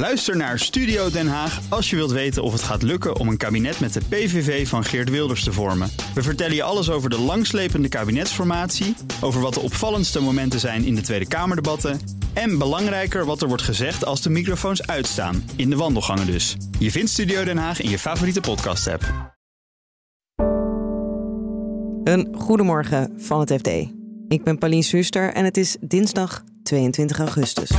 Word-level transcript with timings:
Luister 0.00 0.36
naar 0.36 0.58
Studio 0.58 1.10
Den 1.10 1.28
Haag 1.28 1.60
als 1.68 1.90
je 1.90 1.96
wilt 1.96 2.10
weten 2.10 2.42
of 2.42 2.52
het 2.52 2.62
gaat 2.62 2.82
lukken 2.82 3.16
om 3.16 3.28
een 3.28 3.36
kabinet 3.36 3.80
met 3.80 3.92
de 3.92 4.00
PVV 4.08 4.68
van 4.68 4.84
Geert 4.84 5.10
Wilders 5.10 5.44
te 5.44 5.52
vormen. 5.52 5.90
We 6.14 6.22
vertellen 6.22 6.54
je 6.54 6.62
alles 6.62 6.90
over 6.90 7.10
de 7.10 7.18
langslepende 7.18 7.88
kabinetsformatie, 7.88 8.96
over 9.20 9.40
wat 9.40 9.54
de 9.54 9.60
opvallendste 9.60 10.20
momenten 10.20 10.60
zijn 10.60 10.84
in 10.84 10.94
de 10.94 11.00
Tweede 11.00 11.28
Kamerdebatten 11.28 12.00
en 12.32 12.58
belangrijker 12.58 13.24
wat 13.24 13.42
er 13.42 13.48
wordt 13.48 13.62
gezegd 13.62 14.04
als 14.04 14.22
de 14.22 14.30
microfoons 14.30 14.86
uitstaan, 14.86 15.50
in 15.56 15.70
de 15.70 15.76
wandelgangen 15.76 16.26
dus. 16.26 16.56
Je 16.78 16.90
vindt 16.90 17.10
Studio 17.10 17.44
Den 17.44 17.58
Haag 17.58 17.80
in 17.80 17.90
je 17.90 17.98
favoriete 17.98 18.40
podcast-app. 18.40 19.34
Een 22.04 22.34
goedemorgen 22.38 23.12
van 23.16 23.40
het 23.40 23.52
FD. 23.52 23.68
Ik 24.28 24.44
ben 24.44 24.58
Pauline 24.58 24.82
Suster 24.82 25.32
en 25.32 25.44
het 25.44 25.56
is 25.56 25.76
dinsdag 25.80 26.42
22 26.62 27.18
augustus. 27.18 27.70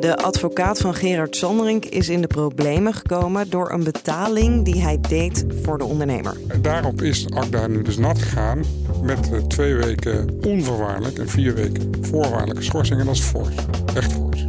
De 0.00 0.16
advocaat 0.16 0.78
van 0.78 0.94
Gerard 0.94 1.36
Sanderink 1.36 1.84
is 1.84 2.08
in 2.08 2.20
de 2.20 2.26
problemen 2.26 2.94
gekomen 2.94 3.50
door 3.50 3.70
een 3.70 3.84
betaling 3.84 4.64
die 4.64 4.82
hij 4.82 5.00
deed 5.00 5.44
voor 5.62 5.78
de 5.78 5.84
ondernemer. 5.84 6.36
Daarop 6.60 7.02
is 7.02 7.26
Akda 7.30 7.66
nu 7.66 7.82
dus 7.82 7.98
nat 7.98 8.18
gegaan 8.18 8.64
met 9.02 9.32
eh, 9.32 9.38
twee 9.38 9.74
weken 9.74 10.38
onvoorwaardelijk 10.46 11.18
en 11.18 11.28
vier 11.28 11.54
weken 11.54 11.92
voorwaardelijke 12.00 12.62
schorsing. 12.62 13.00
En 13.00 13.06
dat 13.06 13.14
is 13.14 13.20
fors, 13.20 13.54
echt 13.94 14.12
fors. 14.12 14.46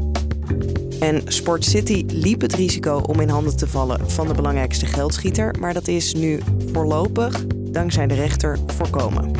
En 1.00 1.22
Sport 1.26 1.66
City 1.66 2.06
liep 2.08 2.42
het 2.42 2.54
risico 2.54 3.02
om 3.08 3.20
in 3.20 3.30
handen 3.30 3.58
te 3.58 3.68
vallen 3.68 4.10
van 4.10 4.28
de 4.28 4.34
belangrijkste 4.34 4.86
geldschieter, 4.86 5.56
maar 5.60 5.74
dat 5.74 5.88
is 5.88 6.14
nu 6.14 6.40
voorlopig, 6.74 7.46
dankzij 7.48 8.08
de 8.08 8.16
rechter, 8.16 8.58
voorkomen. 8.68 9.32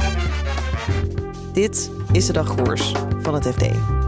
Dit 1.54 1.90
is 2.12 2.26
de 2.26 2.34
dagkoers 2.34 2.92
van 3.22 3.34
het 3.34 3.48
FD. 3.48 3.99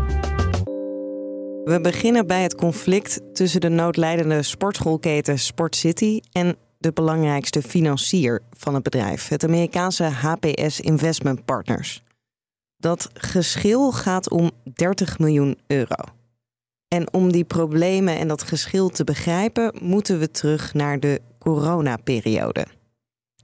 We 1.63 1.79
beginnen 1.81 2.27
bij 2.27 2.41
het 2.41 2.55
conflict 2.55 3.21
tussen 3.33 3.61
de 3.61 3.69
noodlijdende 3.69 4.43
sportschoolketen 4.43 5.39
Sport 5.39 5.75
City 5.75 6.19
en 6.31 6.55
de 6.77 6.91
belangrijkste 6.91 7.61
financier 7.61 8.41
van 8.57 8.73
het 8.73 8.83
bedrijf, 8.83 9.27
het 9.27 9.43
Amerikaanse 9.43 10.03
HPS 10.03 10.79
Investment 10.79 11.45
Partners. 11.45 12.03
Dat 12.77 13.09
geschil 13.13 13.91
gaat 13.91 14.29
om 14.29 14.51
30 14.73 15.19
miljoen 15.19 15.57
euro. 15.67 15.95
En 16.87 17.13
om 17.13 17.31
die 17.31 17.43
problemen 17.43 18.17
en 18.17 18.27
dat 18.27 18.43
geschil 18.43 18.89
te 18.89 19.03
begrijpen, 19.03 19.75
moeten 19.81 20.19
we 20.19 20.31
terug 20.31 20.73
naar 20.73 20.99
de 20.99 21.21
coronaperiode. 21.39 22.65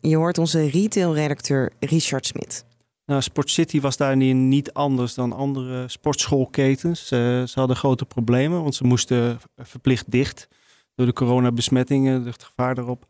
Je 0.01 0.15
hoort 0.15 0.37
onze 0.37 0.69
retailredacteur 0.69 1.71
Richard 1.79 2.25
Smit. 2.25 2.65
Nou, 3.07 3.21
Sport 3.21 3.49
City 3.49 3.81
was 3.81 3.97
daar 3.97 4.15
niet 4.17 4.73
anders 4.73 5.13
dan 5.13 5.33
andere 5.33 5.87
sportschoolketens. 5.87 7.07
ze 7.07 7.51
hadden 7.53 7.75
grote 7.75 8.05
problemen, 8.05 8.61
want 8.61 8.75
ze 8.75 8.83
moesten 8.83 9.39
verplicht 9.55 10.11
dicht 10.11 10.47
door 10.95 11.05
de 11.05 11.13
coronabesmettingen, 11.13 12.25
het 12.25 12.43
gevaar 12.43 12.77
erop. 12.77 13.05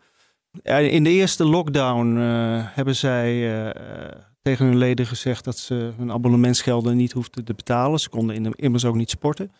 In 0.67 1.03
de 1.03 1.09
eerste 1.09 1.45
lockdown 1.45 2.17
uh, 2.17 2.65
hebben 2.65 2.95
zij 2.95 3.65
uh, 3.65 4.11
tegen 4.41 4.65
hun 4.65 4.77
leden 4.77 5.05
gezegd 5.05 5.43
dat 5.43 5.57
ze 5.57 5.93
hun 5.97 6.11
abonnementsgelden 6.11 6.97
niet 6.97 7.11
hoefden 7.11 7.45
te 7.45 7.53
betalen. 7.53 7.99
Ze 7.99 8.09
konden 8.09 8.55
immers 8.55 8.85
ook 8.85 8.95
niet 8.95 9.09
sporten. 9.09 9.51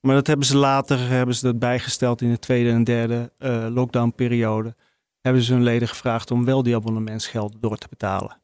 Maar 0.00 0.14
dat 0.14 0.26
hebben 0.26 0.46
ze 0.46 0.56
later 0.56 1.08
hebben 1.08 1.34
ze 1.34 1.44
dat 1.44 1.58
bijgesteld 1.58 2.20
in 2.20 2.30
de 2.30 2.38
tweede 2.38 2.70
en 2.70 2.84
derde 2.84 3.32
uh, 3.38 3.66
lockdownperiode. 3.70 4.74
Hebben 5.20 5.42
ze 5.42 5.52
hun 5.52 5.62
leden 5.62 5.88
gevraagd 5.88 6.30
om 6.30 6.44
wel 6.44 6.62
die 6.62 6.74
abonnementsgelden 6.74 7.60
door 7.60 7.76
te 7.76 7.86
betalen. 7.88 8.40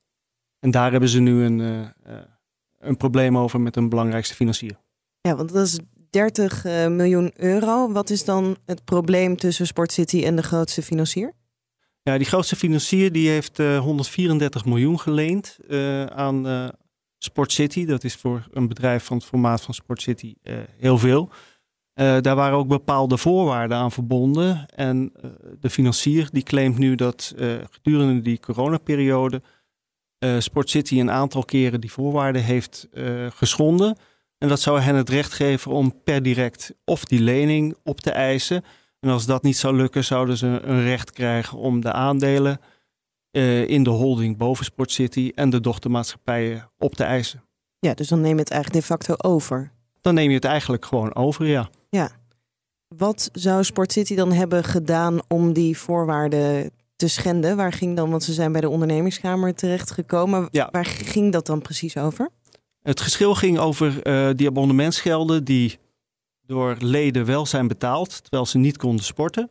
En 0.66 0.72
daar 0.72 0.90
hebben 0.90 1.08
ze 1.08 1.20
nu 1.20 1.44
een, 1.44 1.58
uh, 1.58 1.86
een 2.78 2.96
probleem 2.96 3.38
over 3.38 3.60
met 3.60 3.76
een 3.76 3.88
belangrijkste 3.88 4.34
financier. 4.34 4.76
Ja, 5.20 5.36
want 5.36 5.52
dat 5.52 5.66
is 5.66 5.78
30 6.10 6.64
uh, 6.64 6.86
miljoen 6.86 7.32
euro. 7.36 7.92
Wat 7.92 8.10
is 8.10 8.24
dan 8.24 8.56
het 8.64 8.84
probleem 8.84 9.36
tussen 9.36 9.66
Sport 9.66 9.92
City 9.92 10.24
en 10.24 10.36
de 10.36 10.42
grootste 10.42 10.82
financier? 10.82 11.32
Ja, 12.02 12.18
die 12.18 12.26
grootste 12.26 12.56
financier 12.56 13.12
die 13.12 13.28
heeft 13.28 13.58
134 13.58 14.64
miljoen 14.64 15.00
geleend 15.00 15.58
aan 16.08 16.70
Sport 17.18 17.52
City. 17.52 17.84
Dat 17.84 18.04
is 18.04 18.14
voor 18.14 18.46
een 18.50 18.68
bedrijf 18.68 19.04
van 19.04 19.16
het 19.16 19.26
formaat 19.26 19.62
van 19.62 19.74
Sport 19.74 20.02
City 20.02 20.34
heel 20.78 20.98
veel. 20.98 21.30
daar 21.94 22.34
waren 22.34 22.58
ook 22.58 22.68
bepaalde 22.68 23.16
voorwaarden 23.16 23.76
aan 23.76 23.92
verbonden. 23.92 24.66
En 24.74 25.12
de 25.60 25.70
financier 25.70 26.28
die 26.32 26.42
claimt 26.42 26.78
nu 26.78 26.94
dat 26.94 27.34
gedurende 27.70 28.20
die 28.20 28.40
coronaperiode 28.40 29.42
uh, 30.18 30.40
Sport 30.40 30.70
City 30.70 31.00
een 31.00 31.10
aantal 31.10 31.44
keren 31.44 31.80
die 31.80 31.92
voorwaarden 31.92 32.42
heeft 32.42 32.88
uh, 32.92 33.26
geschonden. 33.30 33.96
En 34.38 34.48
dat 34.48 34.60
zou 34.60 34.80
hen 34.80 34.94
het 34.94 35.08
recht 35.08 35.32
geven 35.32 35.72
om 35.72 36.02
per 36.04 36.22
direct 36.22 36.74
of 36.84 37.04
die 37.04 37.20
lening 37.20 37.76
op 37.82 38.00
te 38.00 38.10
eisen. 38.10 38.64
En 39.00 39.10
als 39.10 39.26
dat 39.26 39.42
niet 39.42 39.56
zou 39.56 39.76
lukken, 39.76 40.04
zouden 40.04 40.36
ze 40.36 40.46
een 40.46 40.82
recht 40.82 41.10
krijgen 41.10 41.58
om 41.58 41.80
de 41.80 41.92
aandelen 41.92 42.60
uh, 43.32 43.68
in 43.68 43.82
de 43.82 43.90
holding 43.90 44.36
boven 44.36 44.64
Sport 44.64 44.90
City 44.90 45.32
en 45.34 45.50
de 45.50 45.60
dochtermaatschappijen 45.60 46.70
op 46.78 46.94
te 46.94 47.04
eisen. 47.04 47.44
Ja, 47.78 47.94
dus 47.94 48.08
dan 48.08 48.20
neem 48.20 48.34
je 48.34 48.40
het 48.40 48.50
eigenlijk 48.50 48.82
de 48.82 48.94
facto 48.94 49.30
over. 49.30 49.72
Dan 50.00 50.14
neem 50.14 50.28
je 50.28 50.34
het 50.34 50.44
eigenlijk 50.44 50.84
gewoon 50.84 51.14
over, 51.14 51.46
ja. 51.46 51.68
Ja. 51.88 52.10
Wat 52.96 53.28
zou 53.32 53.64
Sport 53.64 53.92
City 53.92 54.14
dan 54.14 54.32
hebben 54.32 54.64
gedaan 54.64 55.18
om 55.28 55.52
die 55.52 55.78
voorwaarden 55.78 56.70
te 56.96 57.08
schenden. 57.08 57.56
Waar 57.56 57.72
ging 57.72 57.96
dan, 57.96 58.10
want 58.10 58.22
ze 58.22 58.32
zijn 58.32 58.52
bij 58.52 58.60
de 58.60 58.68
ondernemingskamer 58.68 59.54
terechtgekomen. 59.54 60.48
Ja. 60.50 60.68
Waar 60.70 60.84
ging 60.84 61.32
dat 61.32 61.46
dan 61.46 61.62
precies 61.62 61.96
over? 61.96 62.30
Het 62.82 63.00
geschil 63.00 63.34
ging 63.34 63.58
over 63.58 64.06
uh, 64.06 64.34
die 64.34 64.46
abonnementsgelden 64.46 65.44
die 65.44 65.78
door 66.42 66.76
leden 66.78 67.24
wel 67.24 67.46
zijn 67.46 67.68
betaald, 67.68 68.22
terwijl 68.22 68.46
ze 68.46 68.58
niet 68.58 68.76
konden 68.76 69.04
sporten. 69.04 69.50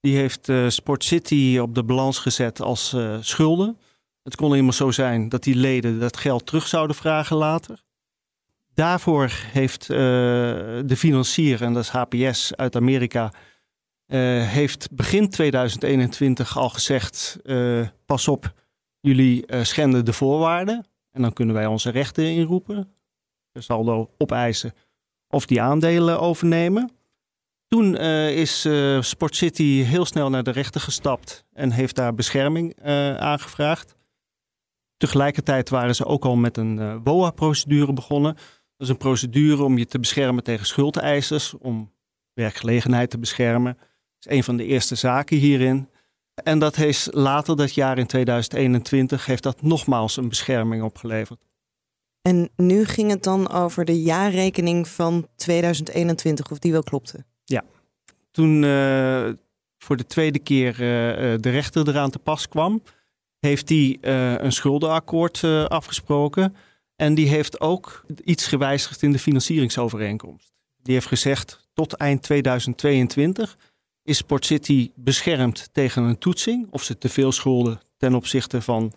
Die 0.00 0.16
heeft 0.16 0.48
uh, 0.48 0.68
Sport 0.68 1.04
City 1.04 1.58
op 1.62 1.74
de 1.74 1.84
balans 1.84 2.18
gezet 2.18 2.60
als 2.60 2.92
uh, 2.92 3.16
schulden. 3.20 3.78
Het 4.22 4.36
kon 4.36 4.54
immers 4.56 4.76
zo 4.76 4.90
zijn 4.90 5.28
dat 5.28 5.42
die 5.42 5.54
leden 5.54 6.00
dat 6.00 6.16
geld 6.16 6.46
terug 6.46 6.66
zouden 6.66 6.96
vragen 6.96 7.36
later. 7.36 7.82
Daarvoor 8.74 9.30
heeft 9.52 9.86
de 9.86 10.94
financier, 10.96 11.62
en 11.62 11.72
dat 11.72 11.82
is 11.82 11.88
HPS 11.88 12.56
uit 12.56 12.76
Amerika, 12.76 13.32
uh, 14.06 14.48
heeft 14.48 14.90
begin 14.90 15.28
2021 15.30 16.58
al 16.58 16.68
gezegd: 16.68 17.38
uh, 17.44 17.88
pas 18.06 18.28
op, 18.28 18.52
jullie 19.00 19.44
uh, 19.46 19.62
schenden 19.62 20.04
de 20.04 20.12
voorwaarden. 20.12 20.86
En 21.10 21.22
dan 21.22 21.32
kunnen 21.32 21.54
wij 21.54 21.66
onze 21.66 21.90
rechten 21.90 22.24
inroepen. 22.24 22.94
De 23.52 23.60
saldo 23.60 24.10
opeisen 24.18 24.72
of 25.28 25.46
die 25.46 25.62
aandelen 25.62 26.20
overnemen. 26.20 26.90
Toen 27.68 27.96
is 27.96 28.68
Sport 29.00 29.36
City 29.36 29.82
heel 29.82 30.04
snel 30.04 30.30
naar 30.30 30.42
de 30.42 30.50
rechter 30.50 30.80
gestapt 30.80 31.44
en 31.52 31.70
heeft 31.70 31.96
daar 31.96 32.14
bescherming 32.14 32.82
aangevraagd. 33.18 33.94
Tegelijkertijd 34.96 35.68
waren 35.68 35.94
ze 35.94 36.04
ook 36.04 36.24
al 36.24 36.36
met 36.36 36.56
een 36.56 37.02
WOA-procedure 37.02 37.92
begonnen. 37.92 38.34
Dat 38.34 38.42
is 38.78 38.88
een 38.88 38.96
procedure 38.96 39.62
om 39.62 39.78
je 39.78 39.86
te 39.86 39.98
beschermen 39.98 40.44
tegen 40.44 40.66
schuldeisers, 40.66 41.54
om 41.58 41.92
werkgelegenheid 42.32 43.10
te 43.10 43.18
beschermen 43.18 43.78
is 44.26 44.36
een 44.36 44.44
van 44.44 44.56
de 44.56 44.64
eerste 44.64 44.94
zaken 44.94 45.36
hierin. 45.36 45.88
En 46.34 46.58
dat 46.58 46.76
heeft 46.76 47.08
later 47.12 47.56
dat 47.56 47.74
jaar 47.74 47.98
in 47.98 48.06
2021 48.06 49.26
heeft 49.26 49.42
dat 49.42 49.62
nogmaals 49.62 50.16
een 50.16 50.28
bescherming 50.28 50.82
opgeleverd. 50.82 51.46
En 52.22 52.50
nu 52.56 52.84
ging 52.84 53.10
het 53.10 53.22
dan 53.22 53.50
over 53.50 53.84
de 53.84 54.02
jaarrekening 54.02 54.88
van 54.88 55.28
2021, 55.36 56.50
of 56.50 56.58
die 56.58 56.72
wel 56.72 56.82
klopte? 56.82 57.24
Ja, 57.44 57.64
toen 58.30 58.62
uh, 58.62 59.28
voor 59.78 59.96
de 59.96 60.06
tweede 60.06 60.38
keer 60.38 60.70
uh, 60.70 60.78
de 61.40 61.50
rechter 61.50 61.88
eraan 61.88 62.10
te 62.10 62.18
pas 62.18 62.48
kwam, 62.48 62.82
heeft 63.38 63.68
hij 63.68 63.98
uh, 64.00 64.34
een 64.34 64.52
schuldenakkoord 64.52 65.44
afgesproken. 65.68 66.56
En 66.96 67.14
die 67.14 67.28
heeft 67.28 67.60
ook 67.60 68.04
iets 68.24 68.46
gewijzigd 68.46 69.02
in 69.02 69.12
de 69.12 69.18
financieringsovereenkomst. 69.18 70.52
Die 70.82 70.94
heeft 70.94 71.06
gezegd 71.06 71.68
tot 71.72 71.92
eind 71.92 72.22
2022 72.22 73.56
is 74.04 74.16
Sport 74.16 74.46
City 74.46 74.90
beschermd 74.94 75.68
tegen 75.72 76.02
een 76.02 76.18
toetsing. 76.18 76.66
Of 76.70 76.82
ze 76.82 76.98
te 76.98 77.08
veel 77.08 77.32
schulden 77.32 77.80
ten 77.96 78.14
opzichte 78.14 78.62
van 78.62 78.92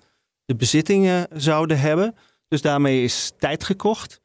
de 0.45 0.56
bezittingen 0.56 1.27
zouden 1.33 1.80
hebben. 1.80 2.15
Dus 2.48 2.62
daarmee 2.62 3.04
is 3.04 3.31
tijd 3.38 3.63
gekocht. 3.63 4.21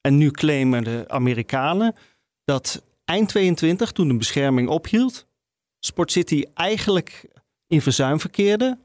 En 0.00 0.16
nu 0.16 0.30
claimen 0.30 0.84
de 0.84 1.04
Amerikanen 1.06 1.94
dat 2.44 2.82
eind 3.04 3.28
22, 3.28 3.92
toen 3.92 4.08
de 4.08 4.16
bescherming 4.16 4.68
ophield, 4.68 5.26
Sport 5.78 6.12
City 6.12 6.44
eigenlijk 6.54 7.26
in 7.66 7.82
verzuim 7.82 8.20
verkeerde. 8.20 8.78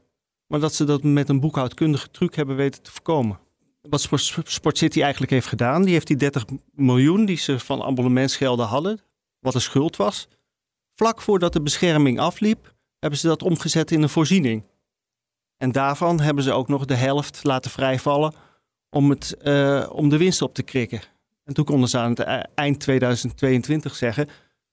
Maar 0.46 0.60
dat 0.60 0.74
ze 0.74 0.84
dat 0.84 1.02
met 1.02 1.28
een 1.28 1.40
boekhoudkundige 1.40 2.10
truc 2.10 2.34
hebben 2.34 2.56
weten 2.56 2.82
te 2.82 2.90
voorkomen. 2.90 3.38
Wat 3.82 4.08
Sport 4.44 4.78
City 4.78 5.02
eigenlijk 5.02 5.32
heeft 5.32 5.46
gedaan, 5.46 5.82
die 5.82 5.92
heeft 5.92 6.06
die 6.06 6.16
30 6.16 6.44
miljoen 6.72 7.24
die 7.24 7.36
ze 7.36 7.58
van 7.58 7.82
abonnementsgelden 7.82 8.66
hadden, 8.66 9.00
wat 9.38 9.54
een 9.54 9.60
schuld 9.60 9.96
was, 9.96 10.28
Vlak 10.94 11.20
voordat 11.20 11.52
de 11.52 11.62
bescherming 11.62 12.18
afliep, 12.18 12.74
hebben 12.98 13.18
ze 13.18 13.26
dat 13.26 13.42
omgezet 13.42 13.90
in 13.90 14.02
een 14.02 14.08
voorziening. 14.08 14.64
En 15.56 15.72
daarvan 15.72 16.20
hebben 16.20 16.44
ze 16.44 16.52
ook 16.52 16.68
nog 16.68 16.84
de 16.84 16.94
helft 16.94 17.44
laten 17.44 17.70
vrijvallen 17.70 18.34
om, 18.90 19.10
het, 19.10 19.36
om 19.88 20.08
de 20.08 20.16
winst 20.16 20.42
op 20.42 20.54
te 20.54 20.62
krikken. 20.62 21.00
En 21.44 21.54
toen 21.54 21.64
konden 21.64 21.88
ze 21.88 21.98
aan 21.98 22.10
het 22.10 22.18
e-, 22.18 22.42
eind 22.54 22.80
2022 22.80 23.94
zeggen: 23.94 24.28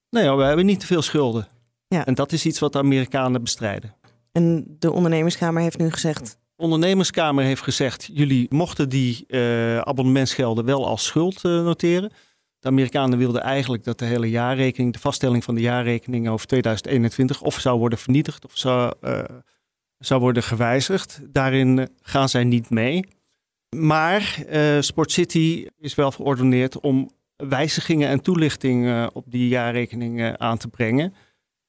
nou 0.09 0.37
we 0.37 0.43
hebben 0.43 0.65
niet 0.65 0.79
te 0.79 0.85
veel 0.85 1.01
schulden. 1.01 1.47
Ja. 1.87 2.05
En 2.05 2.13
dat 2.13 2.31
is 2.31 2.45
iets 2.45 2.59
wat 2.59 2.73
de 2.73 2.79
Amerikanen 2.79 3.41
bestrijden. 3.41 3.95
En 4.31 4.75
de 4.79 4.91
ondernemerskamer 4.91 5.61
heeft 5.61 5.77
nu 5.77 5.91
gezegd. 5.91 6.37
De 6.55 6.63
ondernemerskamer 6.63 7.43
heeft 7.43 7.61
gezegd: 7.61 8.09
jullie 8.13 8.45
mochten 8.49 8.89
die 8.89 9.23
uh, 9.27 9.77
abonnementsgelden 9.77 10.65
wel 10.65 10.87
als 10.87 11.05
schuld 11.05 11.43
uh, 11.43 11.63
noteren. 11.63 12.11
De 12.59 12.67
Amerikanen 12.67 13.17
wilden 13.17 13.41
eigenlijk 13.41 13.83
dat 13.83 13.99
de 13.99 14.05
hele 14.05 14.29
jaarrekening, 14.29 14.93
de 14.93 14.99
vaststelling 14.99 15.43
van 15.43 15.55
de 15.55 15.61
jaarrekening 15.61 16.29
over 16.29 16.47
2021, 16.47 17.41
of 17.41 17.59
zou 17.59 17.79
worden 17.79 17.99
vernietigd 17.99 18.45
of 18.45 18.51
zou, 18.53 18.93
uh, 19.01 19.23
zou 19.97 20.21
worden 20.21 20.43
gewijzigd. 20.43 21.21
Daarin 21.23 21.89
gaan 22.01 22.29
zij 22.29 22.43
niet 22.43 22.69
mee. 22.69 23.03
Maar 23.75 24.43
Sport 24.79 25.11
City 25.11 25.67
is 25.77 25.95
wel 25.95 26.11
verordoneerd 26.11 26.79
om 26.79 27.09
wijzigingen 27.35 28.09
en 28.09 28.21
toelichting 28.21 29.09
op 29.13 29.25
die 29.27 29.47
jaarrekening 29.47 30.37
aan 30.37 30.57
te 30.57 30.67
brengen. 30.67 31.13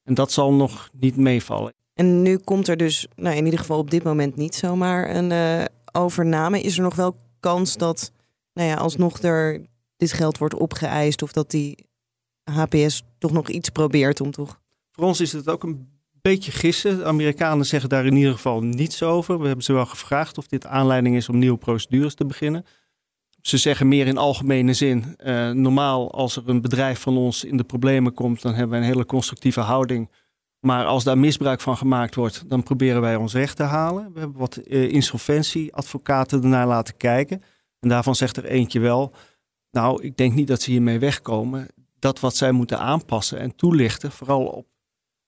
En 0.04 0.14
dat 0.14 0.32
zal 0.32 0.52
nog 0.52 0.90
niet 0.92 1.16
meevallen. 1.16 1.72
En 1.94 2.22
nu 2.22 2.36
komt 2.36 2.68
er 2.68 2.76
dus, 2.76 3.06
nou 3.16 3.36
in 3.36 3.44
ieder 3.44 3.60
geval 3.60 3.78
op 3.78 3.90
dit 3.90 4.02
moment 4.02 4.36
niet 4.36 4.54
zomaar 4.54 5.14
een 5.14 5.30
uh, 5.30 5.64
overname. 5.92 6.60
Is 6.60 6.76
er 6.76 6.82
nog 6.82 6.94
wel 6.94 7.16
kans 7.40 7.76
dat, 7.76 8.12
nou 8.52 8.68
ja, 8.68 8.74
alsnog 8.74 9.18
er 9.22 9.60
dit 10.00 10.12
geld 10.12 10.38
wordt 10.38 10.54
opgeëist 10.54 11.22
of 11.22 11.32
dat 11.32 11.50
die 11.50 11.88
HPS 12.50 13.02
toch 13.18 13.32
nog 13.32 13.48
iets 13.48 13.68
probeert 13.68 14.20
om 14.20 14.30
toch? 14.30 14.60
Voor 14.90 15.04
ons 15.04 15.20
is 15.20 15.32
het 15.32 15.48
ook 15.48 15.62
een 15.62 15.88
beetje 16.22 16.52
gissen. 16.52 16.96
De 16.96 17.04
Amerikanen 17.04 17.66
zeggen 17.66 17.88
daar 17.88 18.06
in 18.06 18.16
ieder 18.16 18.32
geval 18.32 18.62
niets 18.62 19.02
over. 19.02 19.40
We 19.40 19.46
hebben 19.46 19.64
ze 19.64 19.72
wel 19.72 19.86
gevraagd 19.86 20.38
of 20.38 20.46
dit 20.46 20.66
aanleiding 20.66 21.16
is 21.16 21.28
om 21.28 21.38
nieuwe 21.38 21.58
procedures 21.58 22.14
te 22.14 22.26
beginnen. 22.26 22.64
Ze 23.40 23.56
zeggen 23.56 23.88
meer 23.88 24.06
in 24.06 24.18
algemene 24.18 24.72
zin. 24.72 25.16
Uh, 25.24 25.50
normaal, 25.50 26.12
als 26.12 26.36
er 26.36 26.48
een 26.48 26.60
bedrijf 26.60 27.00
van 27.00 27.16
ons 27.16 27.44
in 27.44 27.56
de 27.56 27.64
problemen 27.64 28.14
komt, 28.14 28.42
dan 28.42 28.54
hebben 28.54 28.78
we 28.78 28.84
een 28.84 28.90
hele 28.90 29.06
constructieve 29.06 29.60
houding 29.60 30.08
maar 30.60 30.86
als 30.86 31.04
daar 31.04 31.18
misbruik 31.18 31.60
van 31.60 31.76
gemaakt 31.76 32.14
wordt, 32.14 32.48
dan 32.48 32.62
proberen 32.62 33.00
wij 33.00 33.16
ons 33.16 33.32
recht 33.32 33.56
te 33.56 33.62
halen. 33.62 34.12
We 34.12 34.20
hebben 34.20 34.38
wat 34.38 34.60
uh, 34.64 34.92
insolventieadvocaten 34.92 36.42
ernaar 36.42 36.66
laten 36.66 36.96
kijken. 36.96 37.42
En 37.80 37.88
daarvan 37.88 38.14
zegt 38.14 38.36
er 38.36 38.44
eentje 38.44 38.80
wel, 38.80 39.12
nou, 39.70 40.02
ik 40.02 40.16
denk 40.16 40.34
niet 40.34 40.48
dat 40.48 40.62
ze 40.62 40.70
hiermee 40.70 40.98
wegkomen. 40.98 41.68
Dat 41.98 42.20
wat 42.20 42.36
zij 42.36 42.52
moeten 42.52 42.78
aanpassen 42.78 43.38
en 43.38 43.54
toelichten, 43.56 44.12
vooral 44.12 44.46
op 44.46 44.66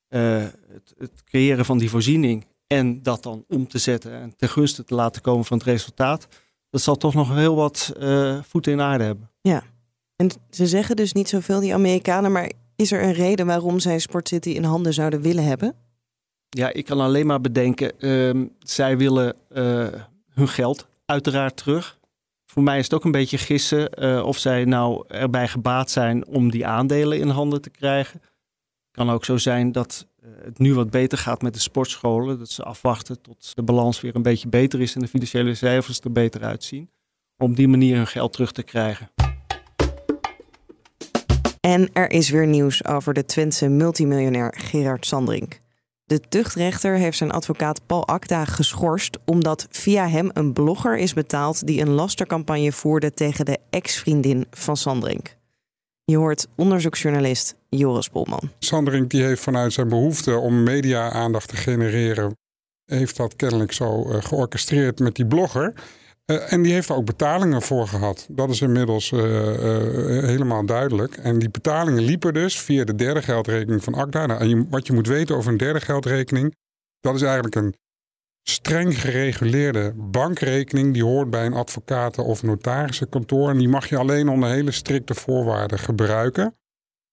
uh, 0.09 0.37
het, 0.69 0.95
het, 0.99 1.25
creëren 1.25 1.65
van 1.65 1.79
die 1.79 1.91
voorziening 1.91 2.47
en 2.67 3.03
dat 3.03 3.23
dan 3.23 3.45
om 3.49 3.69
te 3.69 3.79
zetten 3.79 4.13
en 4.13 4.37
ten 4.37 4.49
gunste 4.49 4.85
te 4.85 4.95
laten 4.95 5.23
komen 5.23 5.45
van 5.45 5.59
het 5.59 5.67
resultaat, 5.67 6.29
dat 6.71 6.81
zal 6.81 6.97
toch 6.97 7.15
nog 7.15 7.35
heel 7.35 7.55
wat 7.55 7.93
uh, 7.99 8.43
voeten 8.43 8.73
in 8.73 8.81
aarde 8.81 9.05
hebben. 9.05 9.31
Ja, 9.41 9.63
en 10.17 10.31
ze 10.51 10.67
zeggen 10.67 10.97
dus 10.97 11.13
niet 11.13 11.29
zoveel, 11.29 11.61
die 11.61 11.75
Amerikanen, 11.75 12.33
maar 12.33 12.53
is 12.77 12.93
er 12.93 13.03
een 13.03 13.13
reden 13.13 13.47
waarom 13.47 13.79
zij 13.81 13.99
Sport 13.99 14.29
City 14.29 14.51
in 14.51 14.65
handen 14.65 14.95
zouden 14.95 15.21
willen 15.21 15.45
hebben? 15.45 15.75
Ja, 16.49 16.73
ik 16.73 16.85
kan 16.85 17.01
alleen 17.01 17.27
maar 17.27 17.41
bedenken, 17.41 17.93
uh, 17.99 18.47
zij 18.59 18.97
willen 18.97 19.37
uh, 19.53 19.87
hun 20.29 20.49
geld 20.49 20.89
uiteraard 21.05 21.57
terug. 21.57 21.99
Voor 22.53 22.63
mij 22.63 22.79
is 22.79 22.85
het 22.85 22.95
ook 22.95 23.05
een 23.05 23.11
beetje 23.11 23.39
gissen 23.39 24.05
uh, 24.05 24.27
of 24.27 24.39
zij 24.39 24.65
nou 24.65 25.05
erbij 25.09 25.49
gebaat 25.49 25.91
zijn 25.91 26.27
om 26.27 26.51
die 26.51 26.67
aandelen 26.67 27.19
in 27.19 27.29
handen 27.29 27.61
te 27.63 27.71
krijgen. 27.71 28.21
Het 28.23 28.91
kan 28.91 29.11
ook 29.11 29.25
zo 29.25 29.37
zijn 29.37 29.73
dat 29.73 30.07
uh, 30.25 30.31
het 30.45 30.59
nu 30.59 30.75
wat 30.75 30.91
beter 30.91 31.19
gaat 31.19 31.43
met 31.43 31.55
de 31.55 31.61
sportscholen. 31.61 32.39
Dat 32.39 32.49
ze 32.49 32.63
afwachten 32.63 33.21
tot 33.21 33.53
de 33.55 33.63
balans 33.63 34.01
weer 34.01 34.17
een 34.17 34.23
beetje 34.23 34.49
beter 34.49 34.81
is 34.81 34.95
en 34.95 35.01
de 35.01 35.09
financiële 35.09 35.55
cijfers 35.55 36.01
er 36.01 36.13
beter 36.13 36.43
uitzien. 36.45 36.91
Om 37.37 37.55
die 37.55 37.69
manier 37.69 37.97
hun 37.97 38.07
geld 38.07 38.33
terug 38.33 38.53
te 38.53 38.63
krijgen. 38.63 39.11
En 41.61 41.89
er 41.93 42.11
is 42.11 42.31
weer 42.31 42.47
nieuws 42.47 42.85
over 42.85 43.15
de 43.15 43.25
Twentse 43.25 43.69
multimiljonair 43.69 44.55
Gerard 44.57 45.07
Sandring. 45.07 45.61
De 46.13 46.21
tuchtrechter 46.29 46.97
heeft 46.97 47.17
zijn 47.17 47.31
advocaat 47.31 47.87
Paul 47.87 48.07
Akda 48.07 48.45
geschorst 48.45 49.19
omdat 49.25 49.67
via 49.71 50.09
hem 50.09 50.31
een 50.33 50.53
blogger 50.53 50.99
is 50.99 51.15
betaald 51.15 51.67
die 51.67 51.81
een 51.81 51.91
lastercampagne 51.91 52.73
voerde 52.73 53.13
tegen 53.13 53.45
de 53.45 53.59
ex-vriendin 53.71 54.47
van 54.51 54.77
Sandring. 54.77 55.31
Je 56.05 56.17
hoort 56.17 56.47
onderzoeksjournalist 56.57 57.55
Joris 57.69 58.11
Bolman. 58.11 58.51
Sandring 58.59 59.09
die 59.09 59.23
heeft 59.23 59.43
vanuit 59.43 59.73
zijn 59.73 59.89
behoefte 59.89 60.37
om 60.37 60.63
media-aandacht 60.63 61.49
te 61.49 61.57
genereren, 61.57 62.37
heeft 62.85 63.17
dat 63.17 63.37
kennelijk 63.37 63.73
zo 63.73 64.09
uh, 64.09 64.23
georchestreerd 64.23 64.99
met 64.99 65.15
die 65.15 65.27
blogger. 65.27 65.73
Uh, 66.27 66.53
en 66.53 66.63
die 66.63 66.73
heeft 66.73 66.89
er 66.89 66.95
ook 66.95 67.05
betalingen 67.05 67.63
voor 67.63 67.89
gehad. 67.89 68.27
Dat 68.31 68.51
is 68.51 68.61
inmiddels 68.61 69.11
uh, 69.11 69.21
uh, 69.21 70.25
helemaal 70.25 70.67
duidelijk. 70.67 71.17
En 71.17 71.39
die 71.39 71.51
betalingen 71.51 72.03
liepen 72.03 72.35
dus 72.35 72.61
via 72.61 72.85
de 72.85 72.95
derde 72.95 73.23
geldrekening 73.23 73.85
van 73.85 73.95
ACDA. 73.95 74.27
Nou, 74.27 74.41
en 74.41 74.69
wat 74.71 74.87
je 74.87 74.93
moet 74.93 75.07
weten 75.07 75.37
over 75.37 75.53
een 75.53 75.57
derde 75.57 75.81
geldrekening, 75.81 76.57
dat 77.01 77.15
is 77.15 77.23
eigenlijk 77.23 77.55
een 77.55 77.75
streng 78.49 79.01
gereguleerde 79.01 79.93
bankrekening. 79.97 80.93
Die 80.93 81.05
hoort 81.05 81.31
bij 81.31 81.47
een 81.47 81.53
advocaten- 81.53 82.25
of 82.25 82.43
notarissenkantoor. 82.43 83.51
En 83.51 83.59
die 83.59 83.69
mag 83.69 83.89
je 83.89 83.97
alleen 83.97 84.29
onder 84.29 84.51
hele 84.51 84.71
strikte 84.71 85.15
voorwaarden 85.15 85.79
gebruiken. 85.79 86.57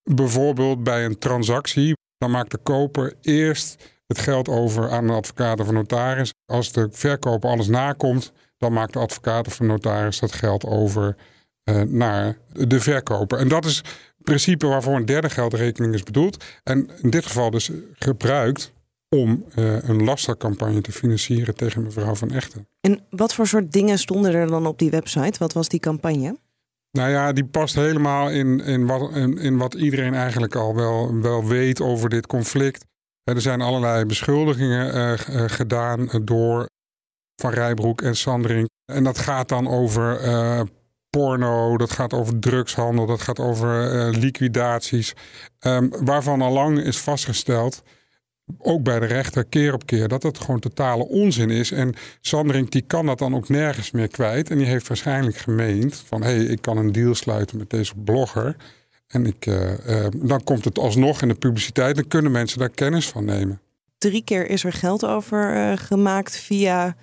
Bijvoorbeeld 0.03 0.83
bij 0.83 1.05
een 1.05 1.17
transactie, 1.17 1.93
dan 2.17 2.31
maakt 2.31 2.51
de 2.51 2.57
koper 2.57 3.13
eerst 3.21 3.93
het 4.07 4.19
geld 4.19 4.47
over 4.47 4.89
aan 4.89 5.03
een 5.03 5.15
advocaat 5.15 5.59
of 5.59 5.67
een 5.67 5.73
notaris. 5.73 6.33
Als 6.45 6.71
de 6.71 6.87
verkoper 6.91 7.49
alles 7.49 7.67
nakomt 7.67 8.31
dan 8.59 8.73
maakt 8.73 8.93
de 8.93 8.99
advocaat 8.99 9.47
of 9.47 9.57
de 9.57 9.63
notaris 9.63 10.19
dat 10.19 10.31
geld 10.31 10.65
over 10.65 11.15
uh, 11.69 11.81
naar 11.81 12.37
de 12.51 12.79
verkoper. 12.79 13.39
En 13.39 13.47
dat 13.47 13.65
is 13.65 13.77
het 13.77 14.23
principe 14.23 14.67
waarvoor 14.67 14.95
een 14.95 15.05
derde 15.05 15.29
geldrekening 15.29 15.93
is 15.93 16.03
bedoeld. 16.03 16.43
En 16.63 16.89
in 17.01 17.09
dit 17.09 17.25
geval 17.25 17.49
dus 17.49 17.71
gebruikt 17.93 18.73
om 19.09 19.45
uh, 19.55 19.83
een 19.83 20.03
lastercampagne 20.03 20.81
te 20.81 20.91
financieren 20.91 21.55
tegen 21.55 21.83
mevrouw 21.83 22.15
Van 22.15 22.31
Echten. 22.31 22.67
En 22.81 22.99
wat 23.09 23.33
voor 23.33 23.47
soort 23.47 23.71
dingen 23.71 23.99
stonden 23.99 24.33
er 24.33 24.47
dan 24.47 24.65
op 24.65 24.79
die 24.79 24.89
website? 24.89 25.39
Wat 25.39 25.53
was 25.53 25.67
die 25.67 25.79
campagne? 25.79 26.37
Nou 26.91 27.09
ja, 27.09 27.33
die 27.33 27.45
past 27.45 27.75
helemaal 27.75 28.29
in, 28.29 28.59
in, 28.59 28.85
wat, 28.85 29.15
in, 29.15 29.37
in 29.37 29.57
wat 29.57 29.73
iedereen 29.73 30.13
eigenlijk 30.13 30.55
al 30.55 30.75
wel, 30.75 31.21
wel 31.21 31.47
weet 31.47 31.81
over 31.81 32.09
dit 32.09 32.27
conflict. 32.27 32.85
Er 33.23 33.41
zijn 33.41 33.61
allerlei 33.61 34.05
beschuldigingen 34.05 34.95
uh, 34.95 35.13
gedaan 35.47 36.09
door 36.23 36.67
van 37.39 37.51
Rijbroek 37.51 38.01
en 38.01 38.15
Sandring. 38.15 38.69
En 38.85 39.03
dat 39.03 39.17
gaat 39.17 39.49
dan 39.49 39.67
over 39.67 40.23
uh, 40.25 40.61
porno, 41.09 41.77
dat 41.77 41.91
gaat 41.91 42.13
over 42.13 42.39
drugshandel, 42.39 43.05
dat 43.05 43.21
gaat 43.21 43.39
over 43.39 43.93
uh, 43.93 44.19
liquidaties. 44.19 45.13
Um, 45.59 45.89
waarvan 46.05 46.41
al 46.41 46.51
lang 46.51 46.79
is 46.79 46.97
vastgesteld, 46.97 47.83
ook 48.57 48.83
bij 48.83 48.99
de 48.99 49.05
rechter 49.05 49.45
keer 49.45 49.73
op 49.73 49.85
keer, 49.85 50.07
dat 50.07 50.23
het 50.23 50.39
gewoon 50.39 50.59
totale 50.59 51.07
onzin 51.07 51.49
is. 51.49 51.71
En 51.71 51.93
Sandring 52.21 52.69
die 52.69 52.81
kan 52.81 53.05
dat 53.05 53.19
dan 53.19 53.35
ook 53.35 53.49
nergens 53.49 53.91
meer 53.91 54.07
kwijt. 54.07 54.49
En 54.49 54.57
die 54.57 54.67
heeft 54.67 54.87
waarschijnlijk 54.87 55.37
gemeend 55.37 56.03
van 56.05 56.21
hé, 56.21 56.35
hey, 56.35 56.43
ik 56.43 56.61
kan 56.61 56.77
een 56.77 56.91
deal 56.91 57.15
sluiten 57.15 57.57
met 57.57 57.69
deze 57.69 57.95
blogger. 57.95 58.55
En 59.07 59.25
ik, 59.25 59.45
uh, 59.45 60.05
dan 60.15 60.43
komt 60.43 60.65
het 60.65 60.79
alsnog 60.79 61.21
in 61.21 61.27
de 61.27 61.35
publiciteit. 61.35 61.95
Dan 61.95 62.07
kunnen 62.07 62.31
mensen 62.31 62.59
daar 62.59 62.69
kennis 62.69 63.07
van 63.07 63.25
nemen. 63.25 63.61
Drie 63.97 64.23
keer 64.23 64.49
is 64.49 64.63
er 64.63 64.73
geld 64.73 65.05
over 65.05 65.77
gemaakt 65.77 66.37
via 66.37 66.95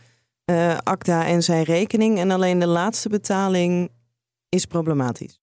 uh, 0.50 0.76
ACTA 0.76 1.26
en 1.26 1.42
zijn 1.42 1.62
rekening. 1.62 2.18
En 2.18 2.30
alleen 2.30 2.58
de 2.58 2.66
laatste 2.66 3.08
betaling 3.08 3.90
is 4.48 4.66
problematisch. 4.66 5.40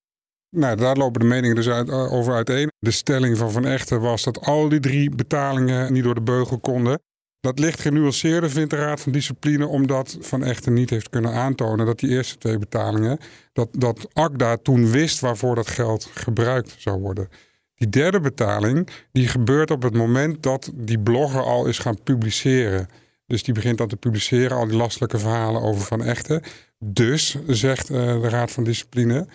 Nou, 0.49 0.75
daar 0.75 0.97
lopen 0.97 1.21
de 1.21 1.27
meningen 1.27 1.55
dus 1.55 1.69
uit, 1.69 1.87
uh, 1.87 2.13
over 2.13 2.33
uiteen. 2.33 2.71
De 2.79 2.91
stelling 2.91 3.37
van 3.37 3.51
Van 3.51 3.65
Echten 3.65 4.01
was 4.01 4.23
dat 4.23 4.41
al 4.41 4.69
die 4.69 4.79
drie 4.79 5.09
betalingen 5.09 5.93
niet 5.93 6.03
door 6.03 6.15
de 6.15 6.21
beugel 6.21 6.59
konden. 6.59 7.01
Dat 7.39 7.59
ligt 7.59 7.79
genuanceerder, 7.79 8.49
vindt 8.49 8.69
de 8.69 8.75
Raad 8.75 9.01
van 9.01 9.11
Discipline, 9.11 9.67
omdat 9.67 10.17
Van 10.19 10.43
Echten 10.43 10.73
niet 10.73 10.89
heeft 10.89 11.09
kunnen 11.09 11.33
aantonen 11.33 11.85
dat 11.85 11.99
die 11.99 12.09
eerste 12.09 12.37
twee 12.37 12.57
betalingen, 12.57 13.17
dat, 13.53 13.69
dat 13.71 14.07
ACTA 14.13 14.57
toen 14.57 14.91
wist 14.91 15.19
waarvoor 15.19 15.55
dat 15.55 15.67
geld 15.67 16.09
gebruikt 16.13 16.75
zou 16.77 16.99
worden. 16.99 17.29
Die 17.75 17.89
derde 17.89 18.19
betaling, 18.19 18.89
die 19.11 19.27
gebeurt 19.27 19.71
op 19.71 19.81
het 19.81 19.93
moment 19.93 20.43
dat 20.43 20.71
die 20.75 20.99
blogger 20.99 21.41
al 21.41 21.65
is 21.65 21.79
gaan 21.79 22.03
publiceren. 22.03 22.87
Dus 23.25 23.43
die 23.43 23.53
begint 23.53 23.77
dan 23.77 23.87
te 23.87 23.95
publiceren, 23.95 24.57
al 24.57 24.67
die 24.67 24.77
lastelijke 24.77 25.19
verhalen 25.19 25.61
over 25.61 25.81
Van 25.81 26.03
Echten. 26.03 26.41
Dus, 26.79 27.37
zegt 27.47 27.89
uh, 27.89 28.21
de 28.21 28.29
Raad 28.29 28.51
van 28.51 28.63
Discipline, 28.63 29.27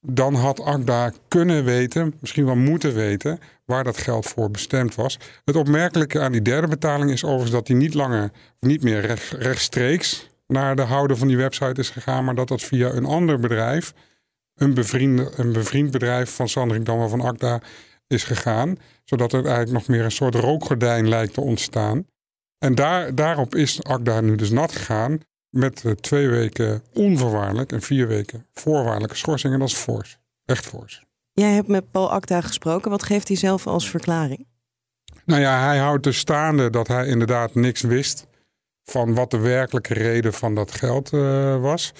dan 0.00 0.34
had 0.34 0.60
Agda 0.60 1.12
kunnen 1.28 1.64
weten, 1.64 2.14
misschien 2.20 2.44
wel 2.44 2.56
moeten 2.56 2.94
weten, 2.94 3.38
waar 3.64 3.84
dat 3.84 3.98
geld 3.98 4.26
voor 4.26 4.50
bestemd 4.50 4.94
was. 4.94 5.18
Het 5.44 5.56
opmerkelijke 5.56 6.20
aan 6.20 6.32
die 6.32 6.42
derde 6.42 6.66
betaling 6.66 7.10
is 7.10 7.24
overigens 7.24 7.50
dat 7.50 7.66
die 7.66 7.76
niet 7.76 7.94
langer, 7.94 8.30
niet 8.60 8.82
meer 8.82 9.00
recht, 9.00 9.30
rechtstreeks 9.30 10.30
naar 10.46 10.76
de 10.76 10.82
houder 10.82 11.16
van 11.16 11.28
die 11.28 11.36
website 11.36 11.80
is 11.80 11.90
gegaan, 11.90 12.24
maar 12.24 12.34
dat 12.34 12.48
dat 12.48 12.62
via 12.62 12.90
een 12.90 13.04
ander 13.04 13.40
bedrijf, 13.40 13.92
een, 14.54 14.76
een 15.36 15.52
bevriend 15.52 15.90
bedrijf 15.90 16.34
van 16.34 16.48
Sandring 16.48 16.84
dan 16.84 17.08
van 17.08 17.20
Agda, 17.20 17.60
is 18.06 18.24
gegaan. 18.24 18.76
Zodat 19.04 19.32
er 19.32 19.44
eigenlijk 19.44 19.72
nog 19.72 19.88
meer 19.88 20.04
een 20.04 20.10
soort 20.10 20.34
rookgordijn 20.34 21.08
lijkt 21.08 21.34
te 21.34 21.40
ontstaan. 21.40 22.06
En 22.64 22.74
daar, 22.74 23.14
daarop 23.14 23.54
is 23.54 23.82
Akda 23.82 24.20
nu 24.20 24.36
dus 24.36 24.50
nat 24.50 24.72
gegaan. 24.72 25.20
met 25.50 25.84
twee 26.00 26.28
weken 26.28 26.82
onvoorwaardelijk 26.92 27.72
en 27.72 27.82
vier 27.82 28.08
weken 28.08 28.46
voorwaardelijke 28.52 29.16
schorsing. 29.16 29.52
En 29.52 29.58
dat 29.58 29.68
is 29.68 29.74
fors. 29.74 30.18
Echt 30.44 30.66
fors. 30.66 31.04
Jij 31.32 31.52
hebt 31.52 31.68
met 31.68 31.90
Paul 31.90 32.10
Acta 32.10 32.40
gesproken. 32.40 32.90
Wat 32.90 33.02
geeft 33.02 33.28
hij 33.28 33.36
zelf 33.36 33.66
als 33.66 33.90
verklaring? 33.90 34.46
Nou 35.24 35.40
ja, 35.40 35.66
hij 35.66 35.78
houdt 35.78 36.02
dus 36.02 36.18
staande 36.18 36.70
dat 36.70 36.88
hij 36.88 37.06
inderdaad 37.06 37.54
niks 37.54 37.80
wist 37.80 38.26
van 38.82 39.14
wat 39.14 39.30
de 39.30 39.38
werkelijke 39.38 39.94
reden 39.94 40.32
van 40.32 40.54
dat 40.54 40.72
geld 40.72 41.12
uh, 41.12 41.60
was. 41.60 41.92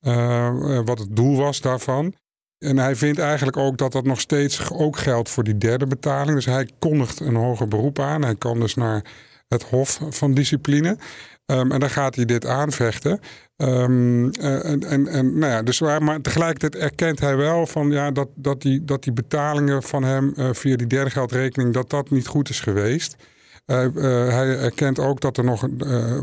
Uh, 0.00 0.80
wat 0.84 0.98
het 0.98 1.16
doel 1.16 1.36
was 1.36 1.60
daarvan. 1.60 2.14
En 2.58 2.78
hij 2.78 2.96
vindt 2.96 3.18
eigenlijk 3.18 3.56
ook 3.56 3.78
dat 3.78 3.92
dat 3.92 4.04
nog 4.04 4.20
steeds 4.20 4.70
ook 4.70 4.96
geldt 4.96 5.28
voor 5.28 5.44
die 5.44 5.58
derde 5.58 5.86
betaling. 5.86 6.34
Dus 6.34 6.46
hij 6.46 6.70
kondigt 6.78 7.20
een 7.20 7.36
hoger 7.36 7.68
beroep 7.68 7.98
aan. 7.98 8.22
Hij 8.22 8.36
kan 8.36 8.60
dus 8.60 8.74
naar 8.74 9.04
het 9.48 9.62
Hof 9.62 10.00
van 10.10 10.34
Discipline. 10.34 10.98
Um, 11.46 11.72
en 11.72 11.80
dan 11.80 11.90
gaat 11.90 12.14
hij 12.14 12.24
dit 12.24 12.46
aanvechten. 12.46 13.20
Um, 13.56 14.30
en, 14.30 14.84
en, 14.84 15.06
en, 15.06 15.38
nou 15.38 15.52
ja, 15.52 15.62
dus 15.62 15.80
maar 15.80 16.20
tegelijkertijd 16.20 16.76
erkent 16.76 17.20
hij 17.20 17.36
wel 17.36 17.66
van, 17.66 17.90
ja, 17.90 18.10
dat, 18.10 18.28
dat, 18.34 18.62
die, 18.62 18.84
dat 18.84 19.02
die 19.02 19.12
betalingen 19.12 19.82
van 19.82 20.02
hem 20.02 20.32
uh, 20.36 20.48
via 20.52 20.76
die 20.76 20.86
derde 20.86 21.10
geldrekening, 21.10 21.74
dat 21.74 21.90
dat 21.90 22.10
niet 22.10 22.26
goed 22.26 22.48
is 22.48 22.60
geweest. 22.60 23.16
Uh, 23.66 23.76
hij 24.28 24.58
erkent 24.58 24.98
ook 24.98 25.20
dat 25.20 25.36
er 25.36 25.44
nog 25.44 25.66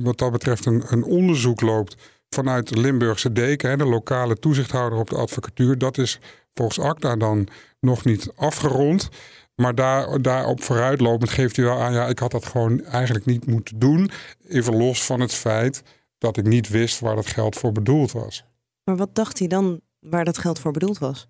wat 0.02 0.18
dat 0.18 0.32
betreft 0.32 0.66
een, 0.66 0.84
een 0.88 1.04
onderzoek 1.04 1.62
loopt 1.62 1.96
vanuit 2.30 2.68
de 2.68 2.80
Limburgse 2.80 3.32
deken, 3.32 3.70
hè, 3.70 3.78
de 3.78 3.86
lokale 3.86 4.40
toezichthouder 4.40 5.00
op 5.00 5.10
de 5.10 5.16
advocatuur. 5.16 5.78
Dat 5.78 5.98
is 5.98 6.20
volgens 6.54 6.80
ACTA 6.80 7.16
dan 7.16 7.48
nog 7.80 8.06
niet 8.06 8.32
afgerond. 8.36 9.10
Maar 9.56 9.76
daar, 9.76 10.22
daarop 10.22 10.64
vooruitlopend 10.64 11.30
geeft 11.30 11.56
hij 11.56 11.66
wel 11.66 11.82
aan, 11.82 11.94
ja, 11.94 12.08
ik 12.08 12.20
had 12.20 12.32
dat 12.32 12.46
gewoon 12.46 12.84
eigenlijk 12.86 13.26
niet 13.26 13.48
moeten 13.48 13.80
doen. 13.80 14.12
Even 14.48 14.76
los 14.76 15.06
van 15.06 15.20
het 15.20 15.34
feit 15.34 15.84
dat 16.18 16.38
ik 16.38 16.46
niet 16.46 16.70
wist 16.70 17.00
waar 17.00 17.16
dat 17.16 17.28
geld 17.28 17.56
voor 17.56 17.72
bedoeld 17.72 18.12
was. 18.12 18.46
Maar 18.84 18.96
wat 18.96 19.16
dacht 19.16 19.40
hij 19.40 19.48
dan 19.48 19.82
waar 20.00 20.26
dat 20.26 20.38
geld 20.38 20.60
voor 20.60 20.72
bedoeld 20.72 20.98
was? 20.98 21.28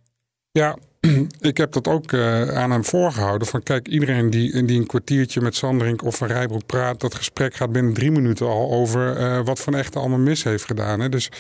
Ja, 0.51 0.77
ik 1.39 1.58
heb 1.58 1.72
dat 1.72 1.88
ook 1.88 2.12
uh, 2.12 2.50
aan 2.50 2.72
hem 2.72 2.86
voorgehouden. 2.86 3.48
Van 3.48 3.63
kijk, 3.63 3.88
iedereen 3.88 4.30
die, 4.30 4.65
die 4.65 4.80
een 4.80 4.88
kwartiertje 4.88 5.42
met 5.42 5.56
Sanderink 5.56 6.03
of 6.03 6.15
Van 6.15 6.27
Rijbroek 6.27 6.65
praat, 6.65 7.00
dat 7.00 7.15
gesprek 7.15 7.53
gaat 7.56 7.72
binnen 7.72 7.94
drie 7.94 8.12
minuten 8.12 8.48
al 8.48 8.72
over 8.72 9.20
uh, 9.20 9.46
wat 9.46 9.60
Van 9.60 9.75
Echten 9.75 10.00
allemaal 10.00 10.20
mis 10.20 10.44
heeft 10.44 10.65
gedaan. 10.65 11.00
Hè? 11.00 11.10
Dus 11.10 11.32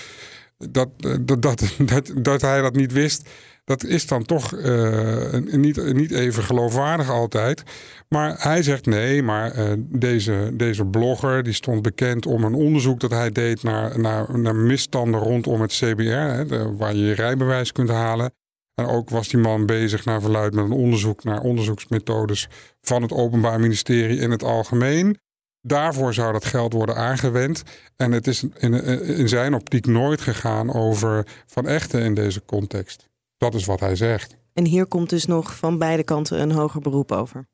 dat, 0.57 0.89
dat, 1.21 1.41
dat, 1.41 1.63
dat, 1.91 2.11
dat 2.15 2.41
hij 2.41 2.61
dat 2.61 2.75
niet 2.75 2.91
wist, 2.91 3.29
dat 3.63 3.83
is 3.83 4.07
dan 4.07 4.23
toch 4.23 4.55
uh, 4.55 5.33
niet, 5.45 5.93
niet 5.93 6.11
even 6.11 6.43
geloofwaardig 6.43 7.09
altijd. 7.09 7.63
Maar 8.09 8.35
hij 8.37 8.63
zegt 8.63 8.85
nee, 8.85 9.23
maar 9.23 9.57
uh, 9.57 9.71
deze, 9.77 10.51
deze 10.53 10.85
blogger 10.85 11.43
die 11.43 11.53
stond 11.53 11.81
bekend 11.81 12.25
om 12.25 12.43
een 12.43 12.53
onderzoek 12.53 12.99
dat 12.99 13.11
hij 13.11 13.29
deed 13.31 13.63
naar, 13.63 13.99
naar, 13.99 14.39
naar 14.39 14.55
misstanden 14.55 15.19
rondom 15.19 15.61
het 15.61 15.71
CBR, 15.71 16.01
hè, 16.09 16.75
waar 16.75 16.95
je 16.95 17.05
je 17.05 17.13
rijbewijs 17.13 17.71
kunt 17.71 17.89
halen. 17.89 18.33
En 18.75 18.85
ook 18.85 19.09
was 19.09 19.27
die 19.27 19.39
man 19.39 19.65
bezig 19.65 20.05
naar 20.05 20.21
verluid 20.21 20.53
met 20.53 20.65
een 20.65 20.71
onderzoek 20.71 21.23
naar 21.23 21.41
onderzoeksmethodes 21.41 22.49
van 22.81 23.01
het 23.01 23.11
Openbaar 23.11 23.59
Ministerie 23.59 24.19
in 24.19 24.31
het 24.31 24.43
algemeen. 24.43 25.17
Daarvoor 25.61 26.13
zou 26.13 26.33
dat 26.33 26.45
geld 26.45 26.73
worden 26.73 26.95
aangewend. 26.95 27.63
En 27.95 28.11
het 28.11 28.27
is 28.27 28.43
in, 28.57 28.73
in 29.03 29.29
zijn 29.29 29.53
optiek 29.53 29.85
nooit 29.85 30.21
gegaan 30.21 30.73
over 30.73 31.27
Van 31.45 31.67
Echten 31.67 32.01
in 32.01 32.13
deze 32.13 32.45
context. 32.45 33.11
Dat 33.43 33.53
is 33.53 33.65
wat 33.65 33.79
hij 33.79 33.95
zegt. 33.95 34.35
En 34.53 34.65
hier 34.65 34.85
komt 34.85 35.09
dus 35.09 35.25
nog 35.25 35.55
van 35.55 35.77
beide 35.77 36.03
kanten 36.03 36.41
een 36.41 36.51
hoger 36.51 36.81
beroep 36.81 37.11
over. 37.11 37.47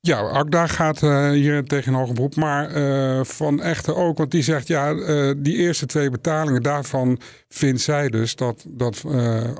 Ja, 0.00 0.20
Akda 0.20 0.66
gaat 0.66 1.02
uh, 1.02 1.30
hier 1.30 1.64
tegen 1.64 1.92
een 1.92 1.98
hoger 1.98 2.14
beroep. 2.14 2.36
Maar 2.36 2.76
uh, 2.76 3.24
Van 3.24 3.60
Echten 3.60 3.96
ook. 3.96 4.18
Want 4.18 4.30
die 4.30 4.42
zegt, 4.42 4.66
ja, 4.66 4.92
uh, 4.92 5.34
die 5.36 5.56
eerste 5.56 5.86
twee 5.86 6.10
betalingen... 6.10 6.62
daarvan 6.62 7.20
vindt 7.48 7.80
zij 7.80 8.08
dus 8.08 8.34
dat, 8.34 8.64
dat 8.68 9.04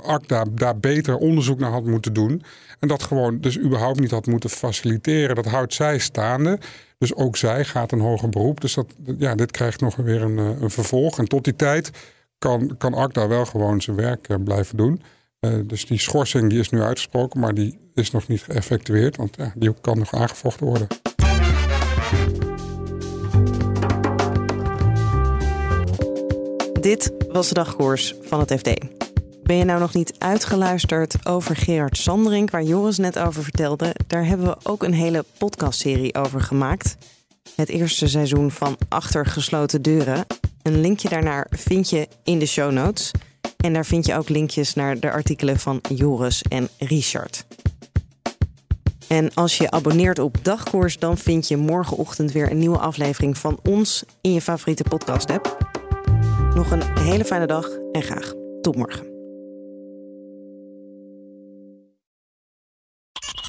Akda 0.05 0.45
daar 0.53 0.79
beter 0.79 1.17
onderzoek 1.17 1.59
naar 1.59 1.71
had 1.71 1.85
moeten 1.85 2.13
doen. 2.13 2.43
En 2.79 2.89
dat 2.89 3.03
gewoon 3.03 3.41
dus 3.41 3.59
überhaupt 3.59 4.01
niet 4.01 4.11
had 4.11 4.27
moeten 4.27 4.51
faciliteren. 4.51 5.35
Dat 5.35 5.47
houdt 5.47 5.75
zij 5.75 5.99
staande. 5.99 6.59
Dus 6.99 7.15
ook 7.15 7.37
zij 7.37 7.65
gaat 7.65 7.93
een 7.93 8.01
hoger 8.01 8.29
beroep. 8.29 8.61
Dus 8.61 8.75
dat, 8.75 8.95
ja, 9.19 9.35
dit 9.35 9.51
krijgt 9.51 9.81
nog 9.81 9.97
weer 9.97 10.23
een, 10.23 10.39
een 10.39 10.71
vervolg. 10.71 11.19
En 11.19 11.29
tot 11.29 11.45
die 11.45 11.57
tijd 11.57 11.91
kan, 12.39 12.75
kan 12.79 12.95
Akda 12.95 13.29
wel 13.29 13.45
gewoon 13.45 13.81
zijn 13.81 13.97
werk 13.97 14.45
blijven 14.45 14.77
doen... 14.77 15.03
Uh, 15.47 15.55
dus 15.65 15.87
die 15.87 15.99
schorsing 15.99 16.51
die 16.51 16.59
is 16.59 16.69
nu 16.69 16.83
uitgesproken, 16.83 17.41
maar 17.41 17.55
die 17.55 17.79
is 17.95 18.11
nog 18.11 18.29
niet 18.29 18.43
geëffectueerd, 18.43 19.17
want 19.17 19.37
die 19.55 19.75
kan 19.81 19.99
nog 19.99 20.15
aangevochten 20.15 20.67
worden. 20.67 20.87
Dit 26.81 27.13
was 27.29 27.49
de 27.49 27.55
dagkoers 27.55 28.15
van 28.23 28.41
het 28.41 28.53
FD. 28.53 28.71
Ben 29.43 29.57
je 29.57 29.65
nou 29.65 29.81
nog 29.81 29.95
niet 29.95 30.15
uitgeluisterd 30.19 31.27
over 31.27 31.57
Gerard 31.57 31.97
Sanderink, 31.97 32.51
waar 32.51 32.63
Joris 32.63 32.99
net 32.99 33.19
over 33.19 33.43
vertelde? 33.43 33.95
Daar 34.07 34.27
hebben 34.27 34.47
we 34.47 34.57
ook 34.63 34.83
een 34.83 34.95
hele 34.95 35.25
podcastserie 35.39 36.15
over 36.15 36.41
gemaakt. 36.41 36.97
Het 37.57 37.69
eerste 37.69 38.09
seizoen 38.09 38.51
van 38.51 38.77
Achter 38.89 39.27
gesloten 39.27 39.83
deuren. 39.83 40.27
Een 40.63 40.81
linkje 40.81 41.09
daarnaar 41.09 41.47
vind 41.51 41.91
je 41.91 42.09
in 42.25 42.39
de 42.39 42.47
show 42.47 42.73
notes. 42.73 43.11
En 43.63 43.73
daar 43.73 43.87
vind 43.87 44.07
je 44.07 44.15
ook 44.15 44.29
linkjes 44.29 44.75
naar 44.75 45.01
de 45.01 45.11
artikelen 45.11 45.59
van 45.59 45.81
Joris 45.95 46.43
en 46.43 46.69
Richard. 46.79 47.45
En 49.09 49.35
als 49.35 49.57
je 49.57 49.71
abonneert 49.71 50.19
op 50.19 50.37
Dagkoers, 50.43 50.99
dan 50.99 51.19
vind 51.19 51.49
je 51.49 51.57
morgenochtend 51.57 52.33
weer 52.33 52.51
een 52.51 52.59
nieuwe 52.59 52.79
aflevering 52.79 53.39
van 53.39 53.59
ons 53.63 54.05
in 54.21 54.33
je 54.33 54.41
favoriete 54.41 54.83
podcast-app. 54.83 55.71
Nog 56.55 56.71
een 56.71 56.99
hele 56.99 57.25
fijne 57.25 57.47
dag 57.47 57.69
en 57.93 58.03
graag 58.03 58.33
tot 58.61 58.77
morgen. 58.77 59.12